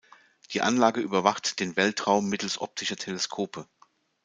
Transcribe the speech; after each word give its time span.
Die 0.49 0.61
Anlage 0.63 0.99
überwacht 0.99 1.59
den 1.59 1.75
Weltraum 1.75 2.27
mittels 2.27 2.57
optischer 2.59 2.95
Teleskope. 2.95 3.67